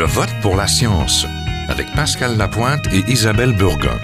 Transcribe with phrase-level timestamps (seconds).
[0.00, 1.26] Je vote pour la science
[1.68, 3.98] avec Pascal Lapointe et Isabelle Burgon.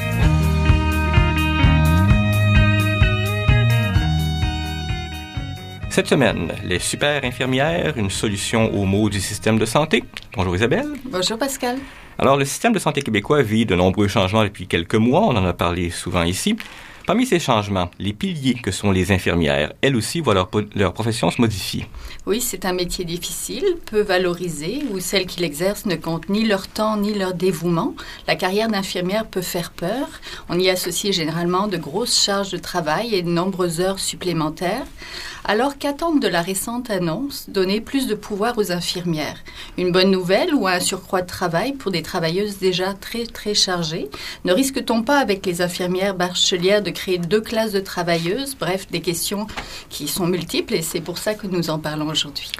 [5.89, 10.05] Cette semaine, les super infirmières, une solution aux maux du système de santé.
[10.37, 10.89] Bonjour Isabelle.
[11.07, 11.79] Bonjour Pascal.
[12.19, 15.47] Alors, le système de santé québécois vit de nombreux changements depuis quelques mois, on en
[15.47, 16.57] a parlé souvent ici.
[17.07, 21.30] Parmi ces changements, les piliers que sont les infirmières, elles aussi voient leur, leur profession
[21.30, 21.86] se modifier.
[22.27, 26.66] Oui, c'est un métier difficile, peu valorisé, où celles qui l'exercent ne comptent ni leur
[26.66, 27.95] temps ni leur dévouement.
[28.27, 30.09] La carrière d'infirmière peut faire peur.
[30.48, 34.86] On y associe généralement de grosses charges de travail et de nombreuses heures supplémentaires.
[35.48, 39.36] Alors qu'attendre de la récente annonce Donner plus de pouvoir aux infirmières?
[39.78, 44.10] Une bonne nouvelle ou un surcroît de travail pour des travailleuses déjà très très chargées?
[44.45, 48.56] Ne risque-t-on pas avec les infirmières bachelières de créer deux classes de travailleuses?
[48.59, 49.46] Bref, des questions
[49.88, 52.50] qui sont multiples et c'est pour ça que nous en parlons aujourd'hui.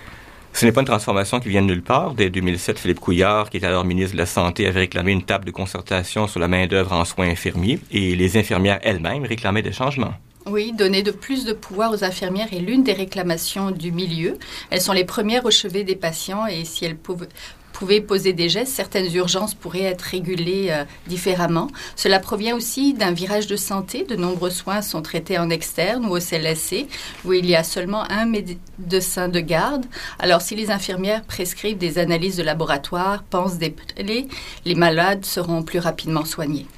[0.53, 2.15] Ce n'est pas une transformation qui vient de nulle part.
[2.15, 5.45] Dès 2007, Philippe Couillard, qui était alors ministre de la Santé, avait réclamé une table
[5.45, 10.15] de concertation sur la main-d'œuvre en soins infirmiers et les infirmières elles-mêmes réclamaient des changements.
[10.49, 14.39] Oui, donner de plus de pouvoir aux infirmières est l'une des réclamations du milieu.
[14.71, 18.73] Elles sont les premières au chevet des patients et si elles pouvaient poser des gestes,
[18.73, 21.67] certaines urgences pourraient être régulées euh, différemment.
[21.97, 24.05] Cela provient aussi d'un virage de santé.
[24.05, 26.87] De nombreux soins sont traités en externe ou au CLSC,
[27.25, 29.85] où il y a seulement un médecin de garde.
[30.21, 35.81] Alors, si les infirmières prescrivent des analyses de laboratoire, pensent des les malades seront plus
[35.81, 36.69] rapidement soignés.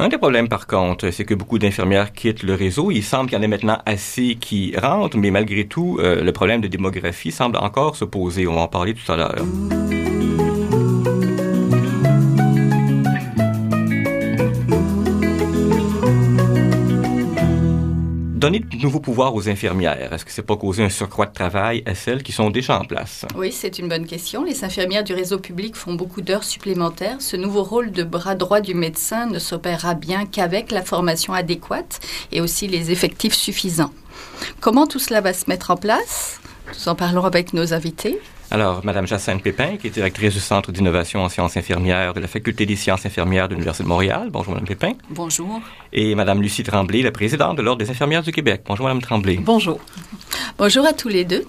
[0.00, 2.92] Un des problèmes, par contre, c'est que beaucoup d'infirmières quittent le réseau.
[2.92, 6.32] Il semble qu'il y en ait maintenant assez qui rentrent, mais malgré tout, euh, le
[6.32, 8.46] problème de démographie semble encore se poser.
[8.46, 9.34] On va en parler tout à l'heure.
[18.50, 21.82] Donner de nouveaux pouvoirs aux infirmières, est-ce que c'est pas causer un surcroît de travail
[21.84, 23.26] à celles qui sont déjà en place?
[23.36, 24.42] Oui, c'est une bonne question.
[24.42, 27.16] Les infirmières du réseau public font beaucoup d'heures supplémentaires.
[27.20, 32.00] Ce nouveau rôle de bras droit du médecin ne s'opérera bien qu'avec la formation adéquate
[32.32, 33.92] et aussi les effectifs suffisants.
[34.60, 36.40] Comment tout cela va se mettre en place?
[36.68, 38.18] Nous en parlons avec nos invités.
[38.50, 42.28] Alors, Madame Jacinthe Pépin, qui est directrice du Centre d'innovation en sciences infirmières de la
[42.28, 44.28] Faculté des sciences infirmières de l'Université de Montréal.
[44.30, 44.92] Bonjour, Madame Pépin.
[45.10, 45.60] Bonjour.
[45.92, 48.62] Et Madame Lucie Tremblay, la présidente de l'Ordre des infirmières du Québec.
[48.66, 49.36] Bonjour, Madame Tremblay.
[49.36, 49.78] Bonjour.
[50.56, 51.46] Bonjour à tous les deux.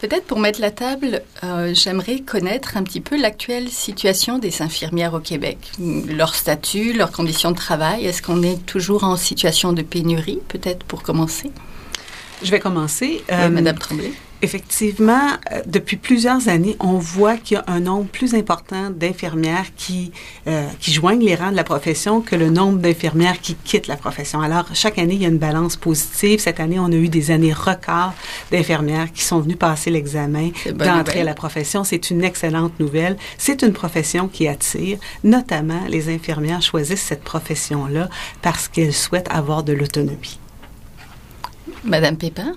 [0.00, 5.12] Peut-être pour mettre la table, euh, j'aimerais connaître un petit peu l'actuelle situation des infirmières
[5.12, 5.58] au Québec.
[5.78, 8.06] Leur statut, leurs conditions de travail.
[8.06, 11.50] Est-ce qu'on est toujours en situation de pénurie, peut-être pour commencer?
[12.42, 13.22] Je vais commencer.
[13.30, 14.12] Euh, Madame Tremblay.
[14.42, 19.66] Effectivement, euh, depuis plusieurs années, on voit qu'il y a un nombre plus important d'infirmières
[19.76, 20.12] qui,
[20.46, 23.96] euh, qui joignent les rangs de la profession que le nombre d'infirmières qui quittent la
[23.96, 24.40] profession.
[24.40, 26.40] Alors, chaque année, il y a une balance positive.
[26.40, 28.14] Cette année, on a eu des années records
[28.50, 31.84] d'infirmières qui sont venues passer l'examen d'entrée à la profession.
[31.84, 33.18] C'est une excellente nouvelle.
[33.36, 34.98] C'est une profession qui attire.
[35.22, 38.08] Notamment, les infirmières choisissent cette profession-là
[38.40, 40.38] parce qu'elles souhaitent avoir de l'autonomie.
[41.84, 42.54] Madame Pépin?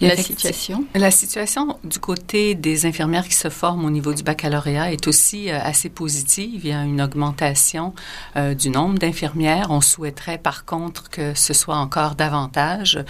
[0.00, 0.84] La situation?
[0.94, 5.50] La situation du côté des infirmières qui se forment au niveau du baccalauréat est aussi
[5.50, 6.62] euh, assez positive.
[6.64, 7.94] Il y a une augmentation
[8.36, 9.68] euh, du nombre d'infirmières.
[9.70, 13.04] On souhaiterait par contre que ce soit encore davantage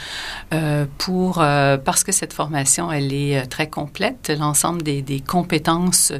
[0.52, 6.12] euh, pour parce que cette formation elle est très complète, l'ensemble des, des, compétences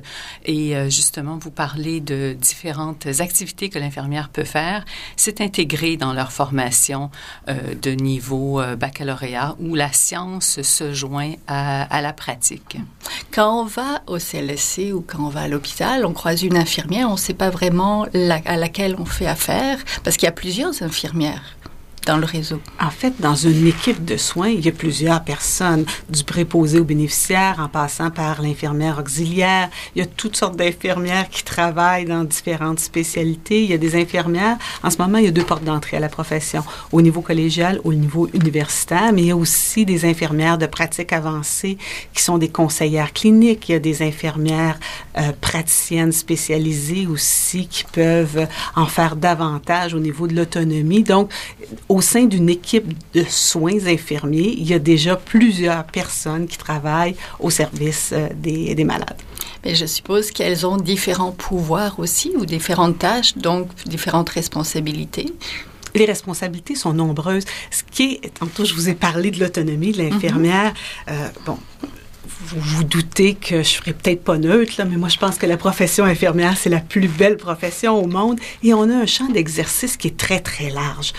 [0.44, 4.84] et justement vous parlez de différentes activités que l'infirmière peut faire.
[5.16, 7.10] C'est intégré dans leur formation
[7.46, 12.76] de niveau baccalauréat où la science se joint à, la pratique.
[13.32, 17.08] Quand on va au CLSC ou quand on va à l'hôpital, on croise une infirmière,
[17.08, 18.06] on ne sait pas vraiment
[18.44, 21.56] à laquelle on fait affaire parce qu'il y a plusieurs infirmières
[22.06, 22.60] dans le réseau?
[22.80, 26.84] En fait, dans une équipe de soins, il y a plusieurs personnes, du préposé aux
[26.84, 29.70] bénéficiaires en passant par l'infirmière auxiliaire.
[29.94, 33.62] Il y a toutes sortes d'infirmières qui travaillent dans différentes spécialités.
[33.62, 34.56] Il y a des infirmières.
[34.82, 37.80] En ce moment, il y a deux portes d'entrée à la profession, au niveau collégial,
[37.84, 41.78] au niveau universitaire, mais il y a aussi des infirmières de pratique avancée
[42.14, 43.68] qui sont des conseillères cliniques.
[43.68, 44.78] Il y a des infirmières
[45.18, 48.46] euh, praticiennes spécialisées aussi qui peuvent
[48.76, 51.02] en faire davantage au niveau de l'autonomie.
[51.02, 51.30] Donc,
[52.00, 57.50] sein d'une équipe de soins infirmiers, il y a déjà plusieurs personnes qui travaillent au
[57.50, 59.20] service euh, des, des malades.
[59.64, 65.32] Mais je suppose qu'elles ont différents pouvoirs aussi ou différentes tâches, donc différentes responsabilités
[65.94, 67.44] les responsabilités sont nombreuses.
[67.70, 70.72] Ce qui est, tantôt je vous ai parlé de l'autonomie de l'infirmière.
[70.72, 71.10] Mm-hmm.
[71.10, 71.58] euh, bon,
[72.26, 75.46] vous vous doutez que je serai peut-être pas neutre, là, mais moi, je pense que
[75.46, 79.28] la profession infirmière, c'est la plus belle profession au monde et on a un champ
[79.28, 81.12] d'exercice qui est très, très large.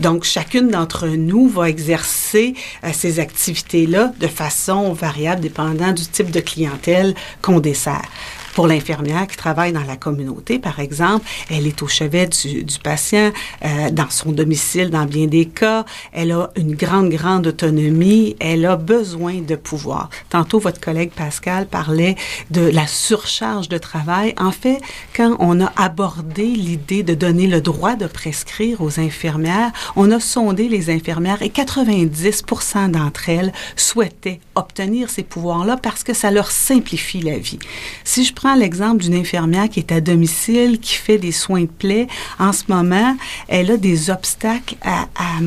[0.00, 2.54] Donc, chacune d'entre nous va exercer
[2.84, 8.08] euh, ces activités-là de façon variable, dépendant du type de clientèle qu'on dessert.
[8.54, 12.78] Pour l'infirmière qui travaille dans la communauté, par exemple, elle est au chevet du, du
[12.78, 13.30] patient,
[13.64, 15.84] euh, dans son domicile dans bien des cas.
[16.12, 18.36] Elle a une grande, grande autonomie.
[18.40, 20.10] Elle a besoin de pouvoir.
[20.28, 22.16] Tantôt, votre collègue Pascal parlait
[22.50, 24.34] de la surcharge de travail.
[24.38, 24.80] En fait,
[25.16, 30.20] quand on a abordé l'idée de donner le droit de prescrire aux infirmières, on a
[30.20, 36.50] sondé les infirmières et 90% d'entre elles souhaitaient obtenir ces pouvoirs-là parce que ça leur
[36.50, 37.58] simplifie la vie.
[38.04, 41.66] Si je prends l'exemple d'une infirmière qui est à domicile, qui fait des soins de
[41.66, 42.08] plaie,
[42.40, 43.16] en ce moment,
[43.46, 45.38] elle a des obstacles à, à,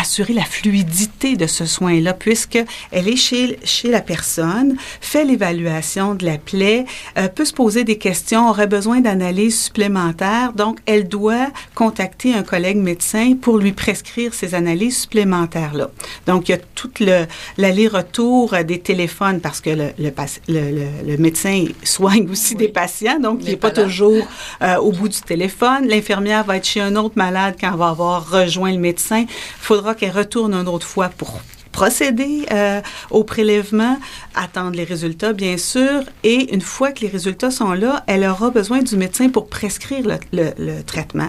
[0.00, 2.58] assurer la fluidité de ce soin-là, puisque
[2.92, 6.84] elle est chez, chez la personne, fait l'évaluation de la plaie,
[7.18, 12.44] euh, peut se poser des questions, aurait besoin d'analyses supplémentaires, donc elle doit contacter un
[12.44, 15.90] collègue médecin pour lui prescrire ces analyses supplémentaires-là.
[16.26, 20.12] Donc, il y a tout le, l'aller-retour des téléphones, parce que le, le,
[20.48, 22.66] le, le médecin soigne aussi oui.
[22.66, 24.26] des patients, donc il n'est pas, pas toujours
[24.62, 25.88] euh, au bout du téléphone.
[25.88, 29.20] L'infirmière va être chez un autre malade quand elle va avoir rejoint le médecin.
[29.20, 29.26] Il
[29.60, 31.40] faudra qu'elle retourne une autre fois pour
[31.78, 32.80] procéder euh,
[33.10, 33.98] au prélèvement,
[34.34, 38.50] attendre les résultats, bien sûr, et une fois que les résultats sont là, elle aura
[38.50, 41.28] besoin du médecin pour prescrire le, traitement.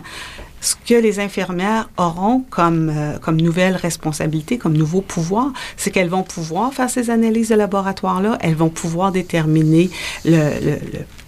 [0.61, 6.09] Ce que les infirmières auront comme, euh, comme nouvelle responsabilité, comme nouveau pouvoir, c'est qu'elles
[6.09, 9.91] vont pouvoir faire ces analyses de laboratoire-là, elles vont pouvoir déterminer
[10.25, 10.79] le,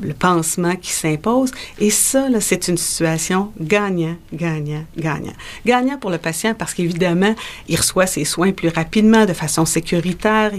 [0.01, 1.51] le, pansement qui s'impose.
[1.80, 5.33] Et ça, c'est une situation gagnant, gagnant, gagnant.
[5.65, 7.33] Gagnant pour le patient parce qu'évidemment,
[7.68, 10.51] il reçoit ses soins plus rapidement, de façon sécuritaire.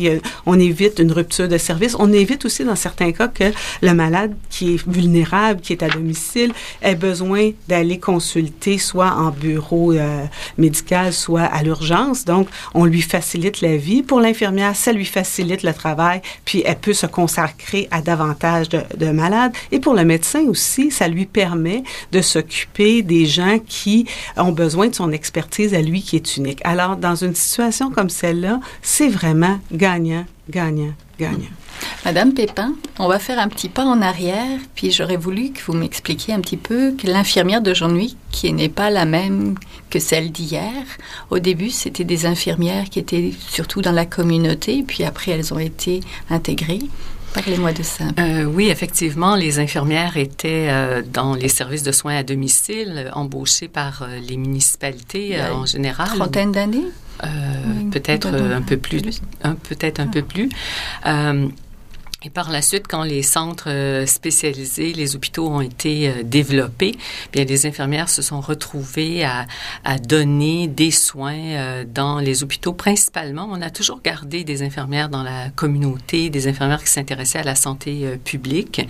[0.47, 1.95] On évite une rupture de service.
[1.99, 3.53] On évite aussi, dans certains cas, que
[3.83, 9.31] le malade qui est vulnérable, qui est à domicile, ait besoin d'aller consulter soit en
[9.31, 10.25] bureau euh,
[10.59, 12.25] médical, soit à l'urgence.
[12.25, 14.03] Donc, on lui facilite la vie.
[14.03, 18.81] Pour l'infirmière, ça lui facilite le travail, puis elle peut se consacrer à davantage de,
[18.97, 19.32] de malades.
[19.71, 21.83] Et pour le médecin aussi, ça lui permet
[22.13, 24.07] de s'occuper des gens qui
[24.37, 26.61] ont besoin de son expertise à lui qui est unique.
[26.65, 31.51] Alors, dans une situation comme celle-là, c'est vraiment gagnant, gagnant, gagnant.
[32.05, 35.73] Madame Pépin, on va faire un petit pas en arrière, puis j'aurais voulu que vous
[35.73, 39.55] m'expliquiez un petit peu que l'infirmière d'aujourd'hui, qui n'est pas la même
[39.91, 40.73] que celle d'hier,
[41.31, 45.59] au début, c'était des infirmières qui étaient surtout dans la communauté, puis après, elles ont
[45.59, 46.01] été
[46.31, 46.81] intégrées.
[47.35, 48.05] Parlez-moi de ça.
[48.19, 53.69] Euh, oui, effectivement, les infirmières étaient euh, dans les services de soins à domicile, embauchées
[53.69, 56.09] par euh, les municipalités euh, en général.
[56.09, 56.87] Trentaine d'années?
[57.23, 59.03] Oui, peut-être un peu plus,
[59.69, 60.13] peut-être un ah.
[60.13, 60.49] peu plus.
[62.25, 66.97] Et par la suite, quand les centres euh, spécialisés, les hôpitaux ont été euh, développés,
[67.33, 69.47] bien les infirmières se sont retrouvées à,
[69.85, 72.73] à donner des soins euh, dans les hôpitaux.
[72.75, 77.45] Principalement, on a toujours gardé des infirmières dans la communauté, des infirmières qui s'intéressaient à
[77.45, 78.87] la santé publique.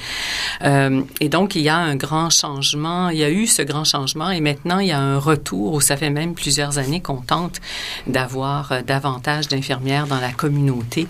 [0.63, 3.09] et donc, il y a un grand changement.
[3.09, 5.81] Il y a eu ce grand changement et maintenant, il y a un retour où
[5.81, 7.61] ça fait même plusieurs années qu'on tente
[8.07, 11.07] d'avoir davantage d'infirmières dans la communauté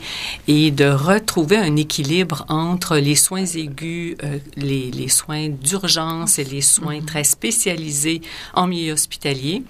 [0.48, 6.38] et de retrouver un équilibre équilibre entre les soins aigus, euh, les, les, soins d'urgence
[6.38, 7.04] et les soins -hmm.
[7.06, 8.20] très spécialisés
[8.54, 9.62] en milieu hospitalier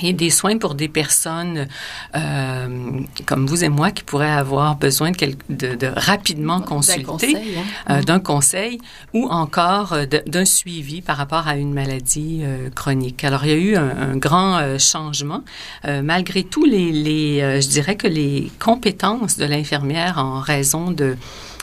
[0.00, 1.68] et des soins pour des personnes
[2.16, 7.12] euh, comme vous et moi qui pourraient avoir besoin de, de, de rapidement consulter d'un
[7.12, 8.08] conseil, hein.
[8.08, 8.78] euh, conseil,
[9.12, 13.22] ou encore d'un suivi par rapport à une maladie euh, chronique.
[13.24, 15.42] Alors il y a eu un, un grand changement.
[15.84, 21.16] Malgré tout, les, les je dirais que les compétences de l'infirmière en raison de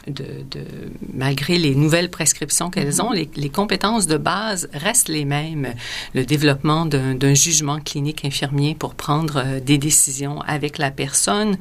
[0.07, 0.65] de, de,
[1.13, 3.01] malgré les nouvelles prescriptions qu'elles -hmm.
[3.01, 5.73] ont, les, les, compétences de base restent les mêmes.
[6.13, 11.57] Le développement d'un jugement clinique infirmier pour prendre euh, des décisions avec la personne.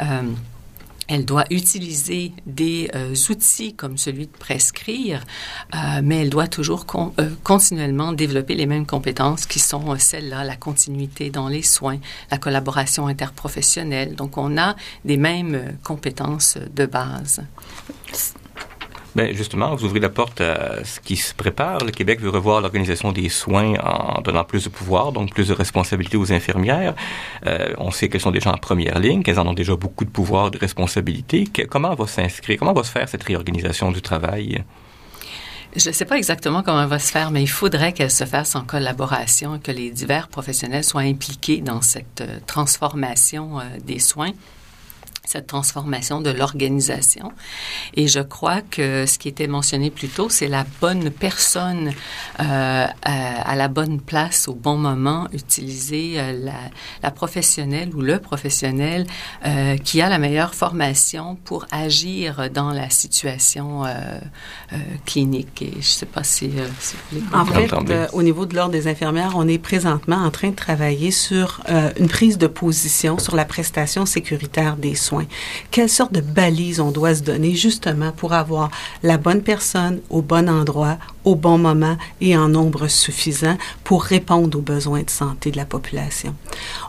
[0.00, 0.22] Euh,
[1.10, 5.26] elle doit utiliser des euh, outils comme celui de prescrire,
[5.74, 10.56] euh, mais elle doit toujours euh, continuellement développer les mêmes compétences qui sont celles-là, la
[10.56, 11.98] continuité dans les soins,
[12.30, 14.14] la collaboration interprofessionnelle.
[14.14, 17.42] Donc, on a des mêmes compétences de base.
[19.16, 21.84] Bien, justement, vous ouvrez la porte à ce qui se prépare.
[21.84, 25.52] Le Québec veut revoir l'organisation des soins en donnant plus de pouvoir, donc plus de
[25.52, 26.94] responsabilités aux infirmières.
[27.46, 30.10] Euh, on sait qu'elles sont déjà en première ligne, qu'elles en ont déjà beaucoup de
[30.10, 31.44] pouvoir, de responsabilités.
[31.44, 34.62] Que, comment va s'inscrire, comment va se faire cette réorganisation du travail?
[35.74, 38.24] Je ne sais pas exactement comment elle va se faire, mais il faudrait qu'elle se
[38.24, 43.98] fasse en collaboration, que les divers professionnels soient impliqués dans cette euh, transformation euh, des
[43.98, 44.32] soins
[45.30, 47.32] cette transformation de l'organisation.
[47.94, 51.92] Et je crois que ce qui était mentionné plus tôt, c'est la bonne personne
[52.40, 56.52] euh, à, la bonne place au bon moment, utiliser euh, la,
[57.02, 59.06] la, professionnelle ou le professionnel
[59.46, 63.88] euh, qui a la meilleure formation pour agir dans la situation euh,
[64.72, 65.62] euh, clinique.
[65.62, 68.72] Et je ne sais pas si, si vous voulez En fait, au niveau de l'Ordre
[68.72, 71.60] des infirmières, on est présentement en train de travailler sur
[71.98, 75.19] une prise de position sur la prestation sécuritaire des soins.
[75.70, 78.70] Quelle sorte de balise on doit se donner justement pour avoir
[79.02, 84.58] la bonne personne au bon endroit, au bon moment et en nombre suffisant pour répondre
[84.58, 86.34] aux besoins de santé de la population?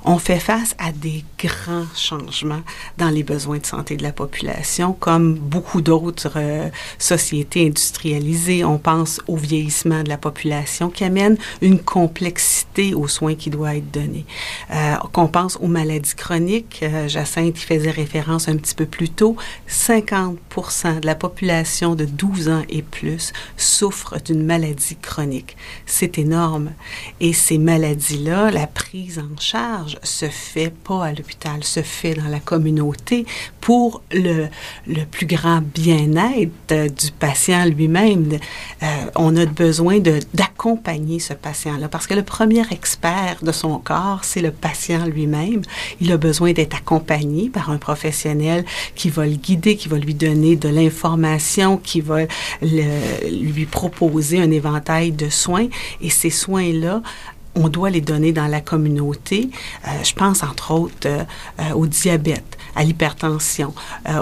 [0.05, 2.61] On fait face à des grands changements
[2.97, 8.63] dans les besoins de santé de la population, comme beaucoup d'autres euh, sociétés industrialisées.
[8.63, 13.75] On pense au vieillissement de la population qui amène une complexité aux soins qui doivent
[13.75, 14.25] être donnés.
[14.71, 19.09] Euh, qu'on pense aux maladies chroniques, euh, Jacinthe y faisait référence un petit peu plus
[19.09, 19.35] tôt,
[19.69, 25.55] 50% de la population de 12 ans et plus souffre d'une maladie chronique.
[25.85, 26.71] C'est énorme.
[27.19, 32.27] Et ces maladies-là, la prise en charge se fait pas à l'hôpital, se fait dans
[32.27, 33.25] la communauté
[33.59, 34.47] pour le,
[34.87, 38.37] le plus grand bien-être du patient lui-même.
[38.83, 39.99] Euh, on a besoin
[40.33, 45.61] d'accompagner ce patient-là parce que le premier expert de son corps, c'est le patient lui-même.
[45.99, 48.00] Il a besoin d'être accompagné par un professionnel
[48.95, 52.21] qui va le guider, qui va lui donner de l'information, qui va
[52.61, 55.67] lui proposer un éventail de soins.
[56.01, 57.01] Et ces soins-là,
[57.55, 59.49] on doit les donner dans la communauté.
[59.87, 61.23] Euh, je pense entre autres euh,
[61.59, 63.73] euh, au diabète, à l'hypertension,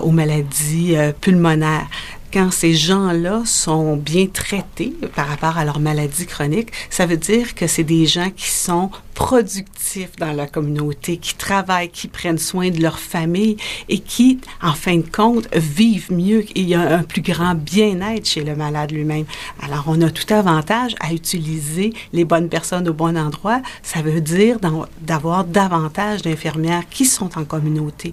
[0.02, 1.88] aux maladies pulmonaires
[2.34, 7.56] quand ces gens-là sont bien traités par rapport à leur maladie chronique, ça veut dire
[7.56, 12.70] que c'est des gens qui sont productifs dans la communauté, qui travaillent, qui prennent soin
[12.70, 13.58] de leur famille
[13.90, 16.46] et qui, en fin de compte, vivent mieux.
[16.56, 19.26] Il y a un plus grand bien-être chez le malade lui-même.
[19.62, 23.62] Alors, on a tout avantage à utiliser les bonnes personnes au bon endroit.
[23.84, 24.58] Ça veut dire
[25.02, 28.12] d'avoir davantage d'infirmières qui sont en communauté.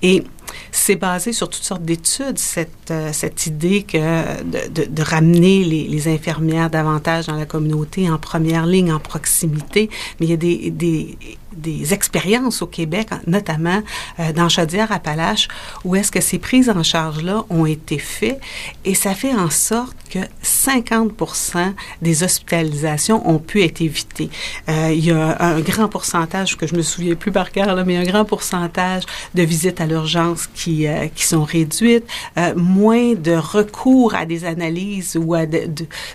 [0.00, 0.24] Et
[0.72, 3.12] c'est basé sur toutes sortes d'études, cette, euh,
[3.46, 3.98] idée que
[4.68, 9.90] de, ramener les, infirmières davantage dans la communauté, en première ligne, en proximité.
[10.38, 10.70] Des,
[11.58, 13.82] des expériences au Québec, notamment
[14.18, 15.48] euh, dans Chaudière-Appalaches,
[15.84, 18.40] où est-ce que ces prises en charge-là ont été faites
[18.84, 24.30] et ça fait en sorte que 50% des hospitalisations ont pu être évitées.
[24.68, 27.96] Euh, il y a un grand pourcentage, que je me souviens plus par cœur, mais
[27.96, 29.02] un grand pourcentage
[29.34, 32.06] de visites à l'urgence qui, euh, qui sont réduites,
[32.56, 35.68] moins de recours à des analyses ou à de,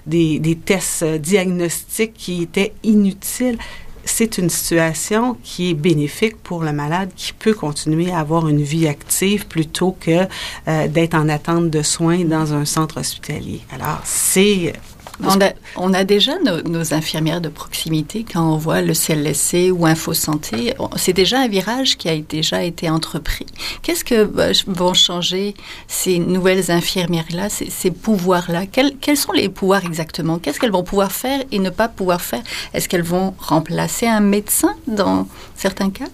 [0.05, 3.57] des, des tests diagnostiques qui étaient inutiles
[4.05, 8.61] c'est une situation qui est bénéfique pour le malade qui peut continuer à avoir une
[8.61, 10.27] vie active plutôt que
[10.67, 13.61] euh, d'être en attente de soins dans un centre hospitalier.
[13.73, 14.73] Alors, c'est
[15.21, 19.85] on a, on a déjà nos, infirmières de proximité quand on voit le CLSC ou
[19.85, 20.73] InfoSanté.
[20.95, 23.45] C'est déjà un virage qui a déjà été entrepris.
[23.81, 25.53] Qu'est-ce que bah, vont changer
[25.87, 28.65] ces nouvelles infirmières-là, ces, pouvoirs-là?
[28.65, 30.39] Quels, quels, sont les pouvoirs exactement?
[30.39, 32.43] Qu'est-ce qu'elles vont pouvoir faire et ne pas pouvoir faire?
[32.73, 36.05] Est-ce qu'elles vont remplacer un médecin dans certains cas?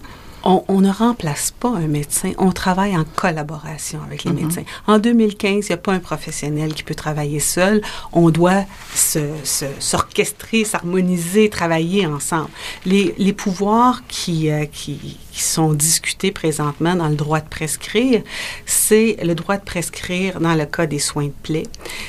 [0.44, 4.34] On, ne remplace pas un médecin, on travaille en collaboration avec les mm-hmm.
[4.34, 4.62] médecins.
[4.86, 7.82] En 2015, il n'y a pas un professionnel qui peut travailler seul.
[8.12, 12.50] On doit s'orchestrer, se, s'harmoniser, travailler ensemble.
[12.86, 18.22] Les, les pouvoirs qui, euh, qui, qui sont discutés présentement dans le droit de prescrire,
[18.66, 21.66] c'est le droit de prescrire dans le cas des soins de plaie.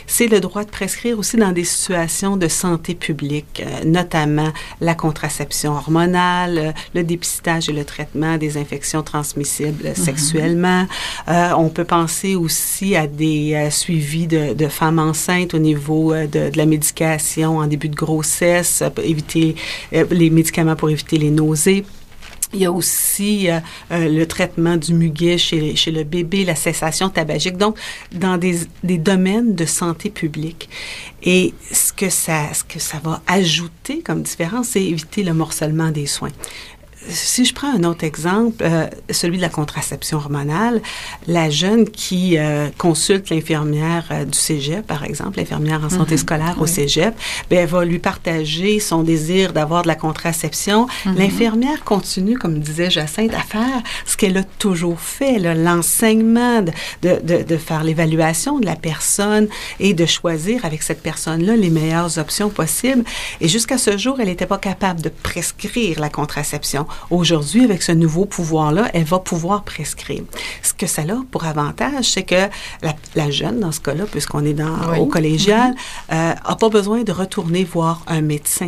[0.08, 4.96] C'est le droit de prescrire aussi dans des situations de santé publique, euh, notamment la
[4.96, 9.96] contraception hormonale, euh, le dépistage et le traitement des infections transmissibles mm-hmm.
[9.96, 10.88] sexuellement.
[11.28, 16.50] Euh, on peut penser aussi à des suivis de, de, femmes enceintes au niveau de,
[16.50, 19.56] de, la médication en début de grossesse, éviter
[19.92, 21.86] les médicaments pour éviter les nausées.
[22.54, 23.60] Il y a aussi euh,
[23.92, 27.78] euh, le traitement du muguet chez, chez le bébé, la cessation tabagique, donc
[28.12, 30.70] dans des, des domaines de santé publique.
[31.24, 35.90] Et ce que ça, ce que ça va ajouter comme différence, c'est éviter le morcellement
[35.92, 36.32] des soins
[37.10, 40.82] si je prends un autre exemple, euh, celui de la contraception hormonale,
[41.28, 46.20] la jeune qui euh, consulte l'infirmière euh, du cégep, par exemple, l'infirmière en santé mhm.
[46.20, 47.16] scolaire au cégep,
[47.50, 50.88] ben, elle va lui partager son désir d'avoir de la contraception.
[51.06, 51.16] Mhm.
[51.18, 57.44] L'infirmière continue, comme disait Jacinthe, à faire ce qu'elle a toujours fait, l'enseignement, de, de,
[57.44, 59.48] de, faire l'évaluation de la personne
[59.80, 63.04] et de choisir avec cette personne-là les meilleures options possibles.
[63.40, 67.92] Et jusqu'à ce jour, elle n'était pas capable de prescrire la contraception Aujourd'hui, avec ce
[67.92, 70.24] nouveau pouvoir-là, elle va pouvoir prescrire.
[70.62, 72.50] Ce que ça a pour avantage, c'est que
[73.16, 75.74] la, jeune, dans ce cas-là, puisqu'on est dans, au collégial,
[76.10, 78.68] n'a euh, pas besoin de retourner voir un médecin.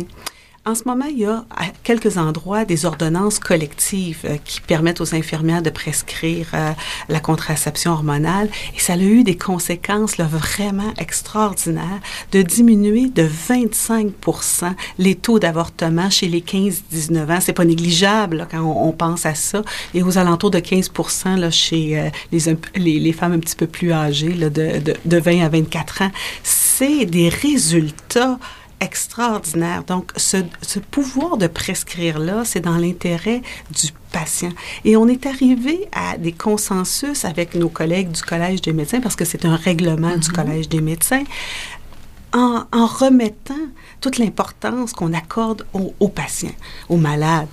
[0.66, 5.02] En ce moment, il y a à quelques endroits des ordonnances collectives euh, qui permettent
[5.02, 6.70] aux infirmières de prescrire euh,
[7.10, 12.00] la contraception hormonale et ça a eu des conséquences là, vraiment extraordinaires
[12.32, 17.40] de diminuer de 25% les taux d'avortement chez les 15-19 ans.
[17.42, 19.60] C'est pas négligeable quand on, pense à ça.
[19.92, 20.90] Et aux alentours de 15
[21.36, 24.94] là, chez euh, les, les, les, femmes un petit peu plus âgées, là, de, de,
[25.04, 26.10] de 20 à 24 ans.
[26.42, 28.38] C'est des résultats
[28.80, 29.84] extraordinaire.
[29.84, 30.38] Donc, ce,
[30.90, 34.50] pouvoir de prescrire-là, c'est dans l'intérêt du patient.
[34.84, 39.16] Et on est arrivé à des consensus avec nos collègues du Collège des médecins, parce
[39.16, 40.32] que c'est un règlement du mm-hmm.
[40.32, 41.24] Collège des médecins,
[42.34, 43.54] en, remettant
[44.00, 46.54] toute l'importance qu'on accorde aux, patients,
[46.88, 47.48] aux malades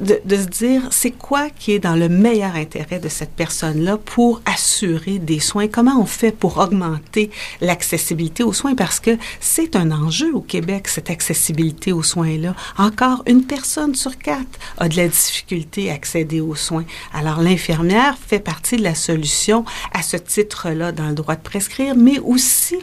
[0.00, 4.40] de, se dire c'est quoi qui est dans le meilleur intérêt de cette personne-là pour
[4.44, 5.68] assurer des soins?
[5.68, 7.30] Comment on fait pour augmenter
[7.60, 8.74] l'accessibilité aux soins?
[8.74, 12.54] Parce que c'est un enjeu au Québec cette accessibilité aux soins-là.
[12.78, 16.84] Encore une personne sur quatre a de la difficulté à accéder aux soins.
[17.12, 21.94] Alors l'infirmière fait partie de la solution à ce titre-là dans le droit de prescrire,
[21.96, 22.76] mais aussi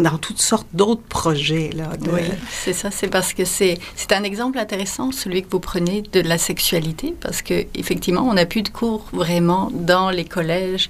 [0.00, 1.70] dans toutes sortes d'autres projets.
[1.74, 2.90] Là, Oui, c'est ça.
[2.90, 7.14] C'est parce que c'est, c'est un exemple intéressant, celui que vous prenez de la sexualité,
[7.20, 10.88] parce que effectivement, on n'a plus de cours vraiment dans les collèges,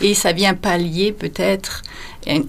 [0.00, 1.82] et ça vient pallier peut-être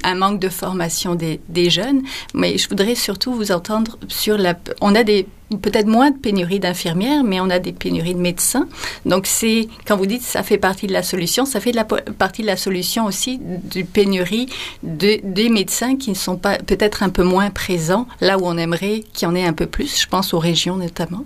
[0.03, 2.01] un manque de formation des, jeunes.
[2.33, 4.55] Mais je voudrais surtout vous entendre sur la...
[4.81, 8.67] On a peut-être moins de pénuries d'infirmières, mais on a des pénuries de médecins.
[9.05, 11.73] Donc c'est quand vous dites ça fait partie de la solution, ça fait
[12.17, 14.47] partie de la solution aussi du pénurie
[14.83, 18.57] de, des médecins qui ne sont pas peut-être un peu moins présents là où on
[18.57, 20.01] aimerait qu'il y en ait un peu plus.
[20.01, 21.25] Je pense aux régions notamment.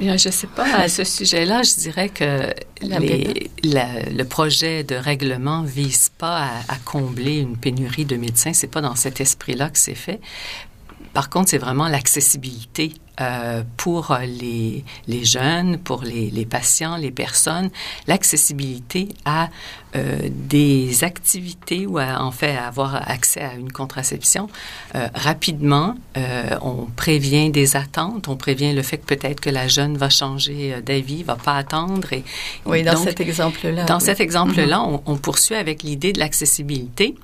[0.00, 6.10] Je ne sais pas, à ce sujet-là, je dirais que le projet de règlement vise
[6.18, 8.52] pas à, combler une pénurie de médecins.
[8.52, 10.20] C'est pas dans cet esprit-là que c'est fait.
[11.14, 17.12] Par contre, c'est vraiment l'accessibilité euh, pour les, les, jeunes, pour les, les, patients, les
[17.12, 17.70] personnes,
[18.08, 19.48] l'accessibilité à
[19.94, 24.48] euh, des activités ou à, en fait avoir accès à une contraception
[24.96, 25.94] euh, rapidement.
[26.16, 30.10] Euh, on prévient des attentes, on prévient le fait que peut-être que la jeune va
[30.10, 32.12] changer d'avis, va pas attendre.
[32.12, 32.24] Et,
[32.66, 33.84] oui, dans cet exemple-là.
[33.84, 37.14] Dans cet exemple-là, on, on poursuit avec l'idée de l'accessibilité.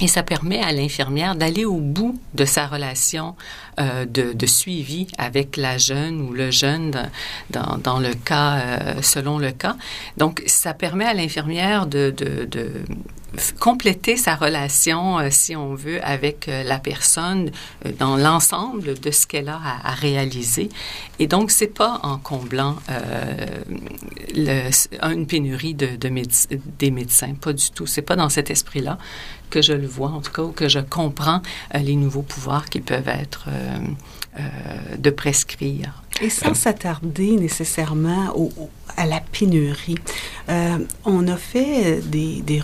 [0.00, 3.36] Et ça permet à l'infirmière d'aller au bout de sa relation
[3.80, 7.08] euh, de, suivi avec la jeune ou le jeune
[7.50, 9.76] dans, le cas, euh, selon le cas.
[10.16, 12.12] Donc, ça permet à l'infirmière de,
[13.60, 17.52] compléter sa relation, euh, si on veut, avec la personne
[17.98, 20.68] dans l'ensemble de ce qu'elle a à, réaliser.
[21.20, 22.76] Et donc, c'est pas en comblant
[24.34, 27.86] une pénurie de des médecins, pas du tout.
[27.86, 28.98] C'est pas dans cet esprit-là
[29.48, 31.42] que je le vois, en tout cas, ou que je comprends
[31.74, 33.48] les nouveaux pouvoirs qui peuvent être
[34.98, 36.02] de prescrire.
[36.20, 38.50] Et sans s'attarder nécessairement au,
[38.96, 39.98] à la pénurie,
[41.04, 42.62] on a fait des, des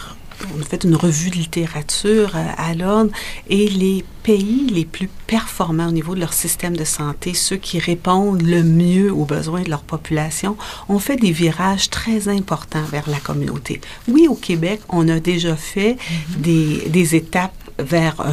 [0.55, 3.13] on a fait une revue de littérature euh, à Londres
[3.49, 7.79] et les pays les plus performants au niveau de leur système de santé, ceux qui
[7.79, 10.57] répondent le mieux aux besoins de leur population,
[10.89, 13.81] ont fait des virages très importants vers la communauté.
[14.09, 16.41] Oui, au Québec, on a déjà fait mm-hmm.
[16.41, 18.33] des, des étapes vers euh,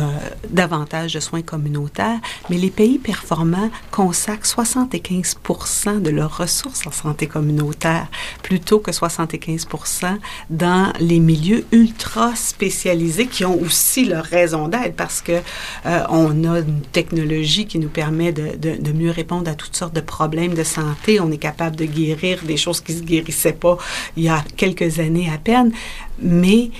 [0.49, 7.27] davantage de soins communautaires, mais les pays performants consacrent 75% de leurs ressources en santé
[7.27, 8.07] communautaire,
[8.41, 10.17] plutôt que 75%
[10.49, 15.41] dans les milieux ultra spécialisés qui ont aussi leur raison d'être parce que
[15.85, 19.75] euh, on a une technologie qui nous permet de, de, de, mieux répondre à toutes
[19.75, 21.19] sortes de problèmes de santé.
[21.19, 23.77] On est capable de guérir des choses qui se guérissaient pas
[24.17, 25.71] il y a quelques années à peine,
[26.19, 26.71] mais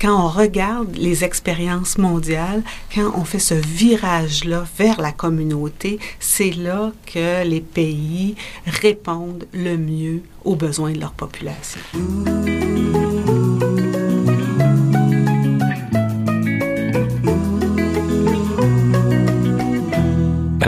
[0.00, 2.62] quand on regarde les expériences mondiales,
[2.94, 9.76] quand on fait ce virage-là vers la communauté, c'est là que les pays répondent le
[9.76, 11.80] mieux aux besoins de leur population.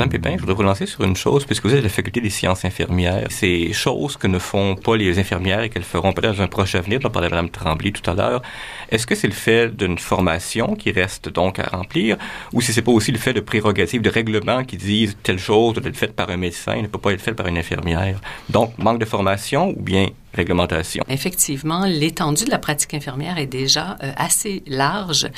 [0.01, 2.31] Madame je voudrais vous lancer sur une chose, puisque vous êtes de la faculté des
[2.31, 3.27] sciences infirmières.
[3.29, 6.75] Ces choses que ne font pas les infirmières et qu'elles feront peut-être dans un proche
[6.75, 8.41] avenir, dont parlait Mme Tremblay tout à l'heure,
[8.91, 12.17] est-ce que c'est le fait d'une formation qui reste donc à remplir,
[12.55, 15.75] ou si c'est pas aussi le fait de prérogatives, de règlements qui disent telle chose
[15.75, 18.23] doit être faite par un médecin, ne peut pas être faite par une infirmière?
[18.49, 21.05] Donc, manque de formation ou bien réglementation.
[21.09, 25.29] Effectivement, l'étendue de la pratique infirmière est déjà euh, assez large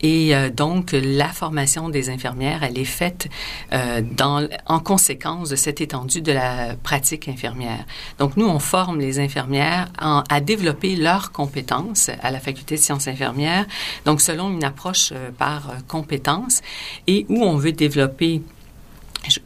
[0.00, 3.28] et euh, donc la formation des infirmières, elle est faite
[3.72, 7.84] euh, dans, en conséquence de cette étendue de la pratique infirmière.
[8.18, 12.80] Donc nous, on forme les infirmières en, à développer leurs compétences à la faculté de
[12.80, 13.66] sciences infirmières,
[14.04, 16.62] donc selon une approche par compétences
[17.06, 18.42] et où on veut développer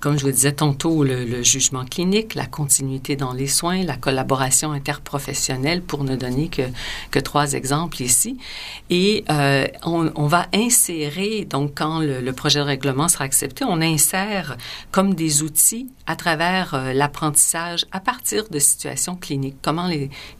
[0.00, 4.72] comme je vous disais tantôt, le, jugement clinique, la continuité dans les soins, la collaboration
[4.72, 8.38] interprofessionnelle, pour ne donner que, trois exemples ici.
[8.90, 14.56] Et euh, on, va insérer, donc quand le, projet de règlement sera accepté, on insère
[14.90, 19.56] comme des outils à travers euh, l'apprentissage à partir de situations cliniques.
[19.62, 19.88] Comment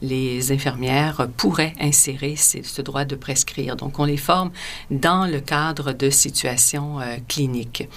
[0.01, 3.75] les, infirmières pourraient insérer ce droit de prescrire.
[3.75, 4.51] Donc, on les forme
[4.91, 7.87] dans le cadre de situations euh, cliniques.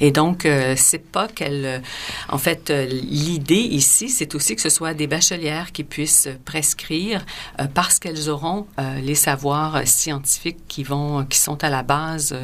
[0.00, 0.46] Et donc,
[0.86, 1.82] c'est pas qu'elle...
[2.28, 7.24] en fait, l'idée ici, c'est aussi que ce soit des bachelières qui puissent prescrire
[7.74, 8.66] parce qu'elles auront
[9.02, 12.34] les savoirs scientifiques qui vont, qui sont à la base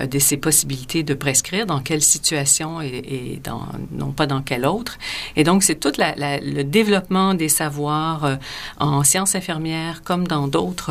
[0.00, 3.40] de ces possibilités de prescrire, dans quelle situation et,
[3.92, 4.98] non pas dans quelle autre.
[5.36, 8.36] Et donc, c'est tout le développement des savoirs euh,
[8.78, 10.90] en sciences infirmières comme dans d'autres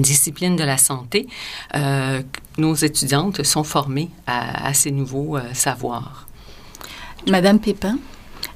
[0.00, 1.26] disciplines de la santé.
[1.74, 2.22] Euh,
[2.58, 6.26] nos étudiantes sont formées à, ces nouveaux euh, savoirs.
[7.28, 7.98] Madame Pépin,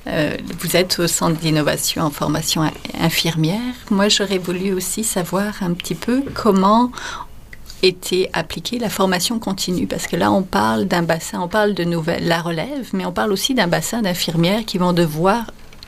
[0.08, 2.62] euh, vous êtes au Centre d'innovation en formation
[2.98, 3.74] infirmière.
[3.90, 6.90] Moi, j'aurais voulu aussi savoir un petit peu comment
[7.82, 11.84] été appliquée la formation continue parce que là on parle d'un bassin, on parle de
[12.20, 15.44] la relève, mais on parle aussi d'un bassin d'infirmières qui vont devoir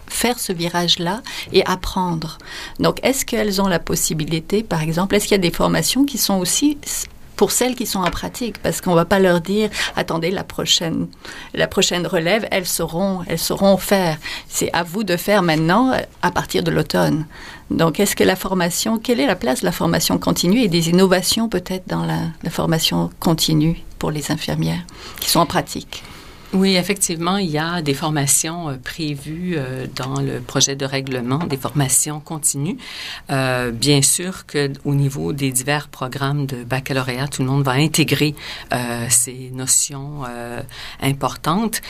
[0.09, 2.39] faire ce virage-là et apprendre.
[2.79, 6.19] Donc, est-ce qu'elles ont la possibilité, par exemple, est-ce qu'il y a des formations qui
[6.19, 6.79] sont aussi
[7.39, 11.07] pour celles qui sont en pratique, parce qu'on va pas leur dire attendez la prochaine
[11.55, 14.19] la prochaine relève, elles sauront elles sauront faire.
[14.49, 17.27] C'est à vous de faire maintenant à partir de l'automne.
[17.71, 20.89] Donc, est-ce que la formation, quelle est la place de la formation continue et des
[20.89, 24.85] innovations peut-être dans la formation continue pour les infirmières
[25.21, 26.03] qui sont en pratique?
[26.55, 31.41] Oui, effectivement, il y a des formations euh, prévues euh, dans le projet de règlement,
[31.41, 32.79] des formations continues.
[33.31, 37.73] Euh, bien sûr que au niveau des divers programmes de baccalauréat, tout le monde va
[37.73, 38.35] intégrer
[38.73, 40.23] euh, ces notions
[41.03, 41.83] importantes.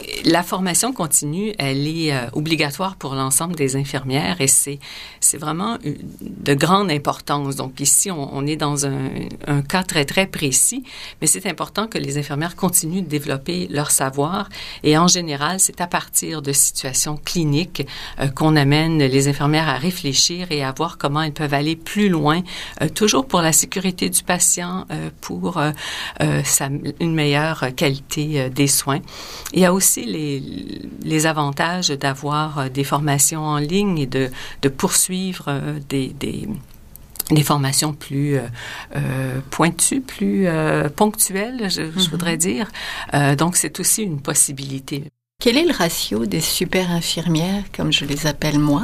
[0.00, 4.78] Euh, la formation continue, elle est obligatoire pour l'ensemble des infirmières et c'est
[5.20, 5.78] c'est vraiment
[6.20, 7.56] de grande importance.
[7.56, 9.10] Donc ici, on, est dans un,
[9.46, 10.84] un cas très très précis,
[11.20, 14.48] mais c'est important que les infirmières continuent de développer leur savoir.
[14.82, 17.86] Et en général, c'est à partir de situations cliniques
[18.20, 22.08] euh, qu'on amène les infirmières à réfléchir et à voir comment elles peuvent aller plus
[22.08, 22.42] loin,
[22.82, 25.70] euh, toujours pour la sécurité du patient, euh, pour euh,
[26.22, 26.42] euh,
[27.00, 29.00] une meilleure qualité des soins.
[29.52, 30.42] Il y a aussi les,
[31.02, 34.30] les avantages d'avoir des formations en ligne et de,
[34.62, 36.48] de poursuivre des, des
[37.30, 38.42] des formations plus euh,
[38.96, 42.70] euh, pointues, plus euh, ponctuelles, je, je, voudrais dire.
[43.14, 45.04] Euh, donc, c'est aussi une possibilité.
[45.40, 48.80] Quel est le ratio des super infirmières, comme je les appelle moi,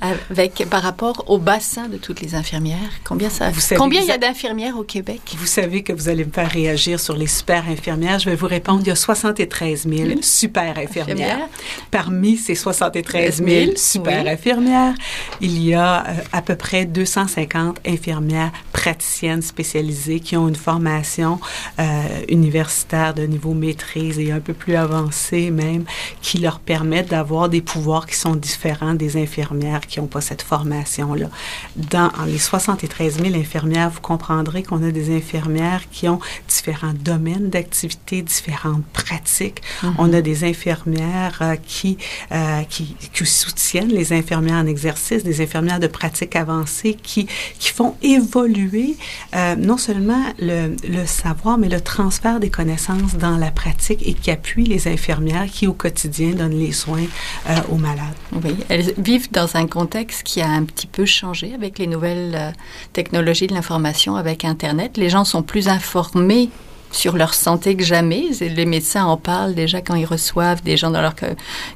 [0.00, 2.90] avec par rapport au bassin de toutes les infirmières?
[3.04, 5.20] Combien ça savez, Combien il y a d'infirmières au Québec?
[5.38, 8.18] Vous savez que vous allez me faire réagir sur les super infirmières.
[8.18, 8.80] Je vais vous répondre.
[8.82, 10.22] Il y a 73 000 mmh.
[10.22, 11.48] super infirmières.
[11.90, 14.30] Parmi ces 73 000 super oui.
[14.30, 14.94] infirmières,
[15.40, 21.38] il y a euh, à peu près 250 infirmières praticiennes spécialisées qui ont une formation
[21.78, 21.82] euh,
[22.28, 25.73] universitaire de niveau maîtrise et un peu plus avancée même,
[26.22, 30.42] qui leur permettent d'avoir des pouvoirs qui sont différents des infirmières qui n'ont pas cette
[30.42, 31.28] formation-là.
[31.76, 37.50] Dans les 73 000 infirmières, vous comprendrez qu'on a des infirmières qui ont différents domaines
[37.50, 39.60] d'activité, différentes pratiques.
[39.82, 39.94] Mm -hmm.
[39.98, 41.98] On a des infirmières euh, qui,
[42.32, 47.26] euh, qui, qui, soutiennent les infirmières en exercice, des infirmières de pratique avancée qui,
[47.58, 48.96] qui font évoluer
[49.34, 54.14] euh, non seulement le, le savoir, mais le transfert des connaissances dans la pratique et
[54.14, 57.04] qui appuient les infirmières qui, au quotidien, donnent les soins
[57.48, 58.14] euh, aux malades.
[58.44, 62.34] Oui, elles vivent dans un contexte qui a un petit peu changé avec les nouvelles
[62.34, 62.50] euh,
[62.92, 64.96] technologies de l'information, avec Internet.
[64.96, 66.50] Les gens sont plus informés
[66.90, 68.28] sur leur santé que jamais.
[68.40, 71.14] Les médecins en parlent déjà quand ils reçoivent des gens dans leur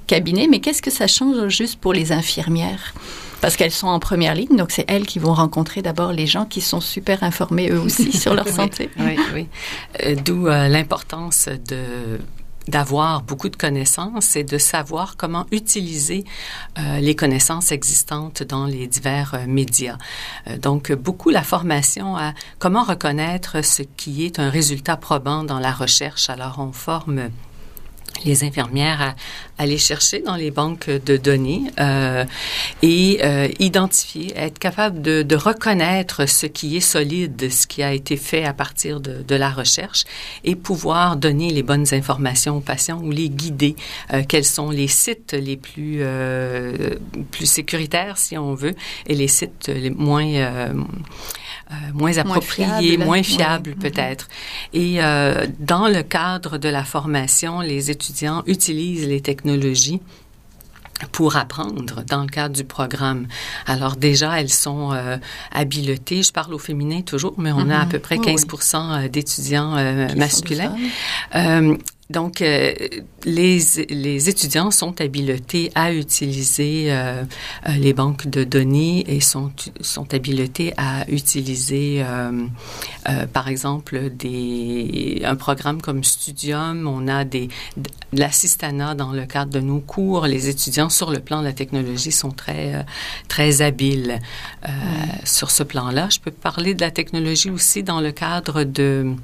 [0.07, 0.47] cabinet.
[0.49, 2.95] Mais qu'est-ce que ça change juste pour les infirmières?
[3.41, 6.45] Parce qu'elles sont en première ligne, donc c'est elles qui vont rencontrer d'abord les gens
[6.45, 8.91] qui sont super informés eux aussi sur leur santé.
[8.99, 9.25] Oui, oui.
[9.35, 9.49] oui.
[10.05, 12.19] Euh, D'où euh, l'importance de
[12.69, 16.25] d'avoir beaucoup de connaissances et de savoir comment utiliser
[16.79, 19.97] euh, les connaissances existantes dans les divers euh, médias.
[20.47, 25.59] Euh, donc, beaucoup la formation à comment reconnaître ce qui est un résultat probant dans
[25.59, 26.31] la recherche.
[26.31, 27.31] Alors, on forme
[28.25, 29.15] les infirmières à
[29.59, 32.25] aller chercher dans les banques de données euh,
[32.83, 37.93] et euh, identifier, être capable de, de, reconnaître ce qui est solide, ce qui a
[37.93, 40.05] été fait à partir de, de, la recherche
[40.45, 43.77] et pouvoir donner les bonnes informations aux patients ou les guider.
[44.13, 46.97] Euh, quels sont les sites les plus euh,
[47.31, 48.75] plus sécuritaires, si on veut,
[49.07, 50.73] et les sites les moins euh,
[51.95, 53.79] moins approprié, moins fiable, mm-hmm.
[53.79, 54.29] peut-être.
[54.73, 60.01] Et euh, dans le cadre de la formation, les étudiants utilisent les technologies
[61.13, 63.29] pour apprendre dans le cadre du programme.
[63.67, 65.17] Alors déjà, elles sont euh,
[65.53, 66.25] habilotées.
[66.25, 67.89] Je parle au féminin toujours, mais on a à mm-hmm.
[67.89, 70.75] peu près 15% d'étudiants euh, masculins.
[72.11, 72.73] Donc, euh,
[73.25, 73.59] les,
[73.91, 77.23] les étudiants sont habilités à utiliser euh,
[77.69, 82.03] euh, les banques de données et sont, sont habilités à utiliser,
[83.33, 86.87] par exemple, des, un programme comme Studium.
[86.89, 90.27] On a des, de l'assistanat dans le cadre de nos cours.
[90.27, 92.87] Les étudiants, sur le plan de la technologie, sont très,
[93.29, 94.19] très habiles
[95.25, 96.09] sur ce plan-là.
[96.11, 99.15] Je peux parler de la technologie aussi dans le cadre de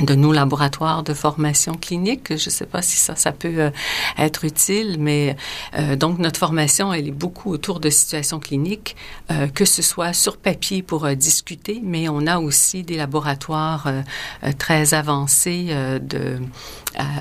[0.00, 2.28] de nos laboratoires de formation clinique.
[2.28, 3.70] Je ne sais pas si ça, ça peut euh,
[4.18, 5.36] être utile, mais
[5.78, 8.96] euh, donc notre formation, elle est beaucoup autour de situations cliniques,
[9.30, 13.88] euh, que ce soit sur papier pour discuter, mais on a aussi des laboratoires
[14.58, 15.68] très avancés
[16.02, 16.38] de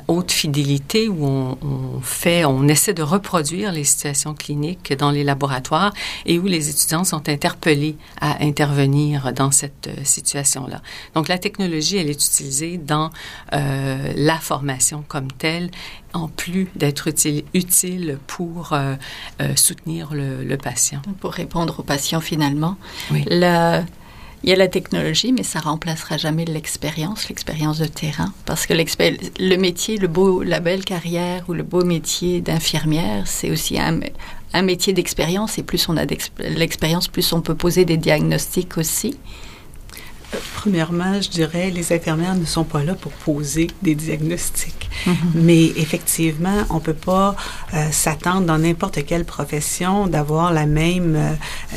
[0.07, 5.23] haute fidélité où on, on, fait, on essaie de reproduire les situations cliniques dans les
[5.23, 5.93] laboratoires
[6.25, 10.81] et où les étudiants sont interpellés à intervenir dans cette situation-là.
[11.15, 13.10] Donc la technologie, elle est utilisée dans
[13.54, 15.69] euh, la formation comme telle,
[16.13, 18.95] en plus d'être utile, utile pour euh,
[19.41, 21.02] euh, soutenir le, le, patient.
[21.19, 22.78] Pour répondre au patient finalement,
[23.12, 23.23] oui.
[23.28, 23.84] La,
[24.43, 28.73] il y a la technologie, mais ça remplacera jamais l'expérience, l'expérience de terrain, parce que
[28.73, 34.02] le métier, le beau, la belle carrière ou le beau métier d'infirmière, c'est aussi un,
[34.54, 35.58] un métier d'expérience.
[35.58, 36.04] Et plus on a
[36.39, 39.17] l'expérience, plus on peut poser des diagnostics aussi.
[40.56, 44.89] Premièrement, je dirais, les infirmières ne sont pas là pour poser des diagnostics.
[45.06, 45.15] Mm -hmm.
[45.48, 47.36] Mais effectivement, on ne peut pas
[47.74, 51.34] euh, s'attendre dans n'importe quelle profession d'avoir la même, euh,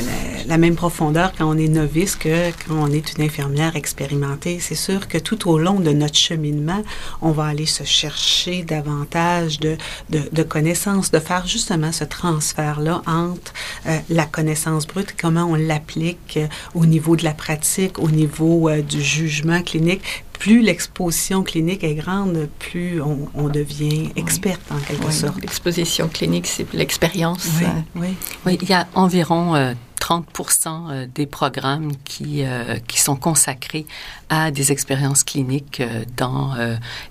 [0.07, 0.17] la,
[0.51, 4.55] la, même profondeur quand on est novice que quand on est une infirmière expérimentée.
[4.67, 6.81] C'est sûr que tout au long de notre cheminement,
[7.27, 9.73] on va aller se chercher davantage de,
[10.13, 12.95] de, de connaissances, de faire justement ce transfert-là
[13.27, 13.51] entre
[13.87, 16.35] euh, la connaissance brute, comment on l'applique
[16.81, 21.95] au niveau de la pratique, au niveau euh, du jugement clinique, plus l'exposition clinique est
[21.95, 25.13] grande, plus on, on devient experte en quelque oui.
[25.13, 25.41] sorte.
[25.41, 27.47] L'exposition clinique, c'est l'expérience.
[27.59, 27.99] Oui, euh...
[28.01, 28.07] oui.
[28.45, 29.73] oui, il y a environ euh,
[30.07, 33.85] 30% euh, des programmes qui, euh, qui sont consacrés
[34.29, 36.55] à des expériences cliniques euh, dans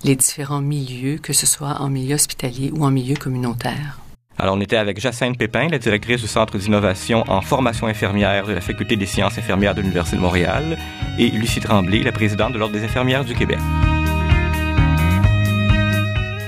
[0.03, 3.99] les différents milieux, que ce soit en milieu hospitalier ou en milieu communautaire.
[4.39, 8.53] Alors, on était avec Jacinthe Pépin, la directrice du Centre d'innovation en formation infirmière de
[8.53, 10.77] la Faculté des sciences infirmières de l'Université de Montréal,
[11.17, 13.57] et Lucie Tremblay, la présidente de l'Ordre des infirmières du Québec.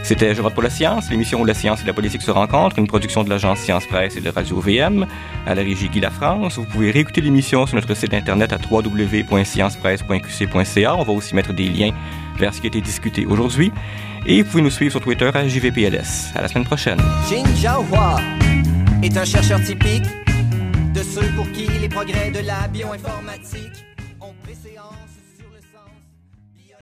[0.03, 2.79] C'était Je vote pour la science, l'émission où la science et la politique se rencontrent,
[2.79, 5.05] une production de l'agence Science Presse et de Radio VM.
[5.45, 8.57] À la régie Guy La France, vous pouvez réécouter l'émission sur notre site internet à
[8.71, 10.95] www.sciencepresse.qc.ca.
[10.95, 11.91] On va aussi mettre des liens
[12.39, 13.71] vers ce qui a été discuté aujourd'hui.
[14.25, 16.33] Et vous pouvez nous suivre sur Twitter à JVPLS.
[16.35, 16.99] À la semaine prochaine.
[17.29, 18.17] Jin Jiahua
[19.01, 20.05] est un chercheur typique
[20.93, 23.85] de ceux pour qui les progrès de la bioinformatique
[24.19, 24.98] ont préséance.